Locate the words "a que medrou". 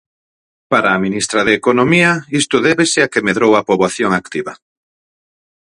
3.03-3.51